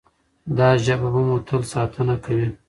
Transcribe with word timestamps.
دا 0.57 0.69
ژبه 0.83 1.09
به 1.13 1.21
مو 1.27 1.37
تل 1.47 1.61
ساتنه 1.71 2.15
کوي. 2.23 2.47